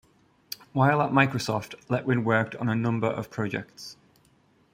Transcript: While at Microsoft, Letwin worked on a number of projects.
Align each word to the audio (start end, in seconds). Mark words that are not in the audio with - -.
While 0.73 0.99
at 1.03 1.11
Microsoft, 1.11 1.75
Letwin 1.87 2.23
worked 2.23 2.55
on 2.55 2.67
a 2.67 2.75
number 2.75 3.05
of 3.05 3.29
projects. 3.29 3.97